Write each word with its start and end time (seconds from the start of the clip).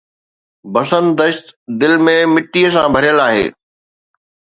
بسن 0.73 1.05
دشت 1.17 1.45
دل 1.79 1.93
۾ 2.05 2.15
مٽيءَ 2.33 2.67
سان 2.73 2.87
ڀريل 2.93 3.19
آهي 3.27 3.45